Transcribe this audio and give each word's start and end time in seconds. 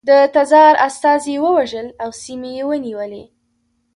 د 0.09 0.11
تزار 0.35 0.73
استازي 0.87 1.31
یې 1.35 1.41
ووژل 1.45 1.87
او 2.03 2.09
سیمې 2.21 2.51
یې 2.57 2.63
ونیولې. 2.69 3.23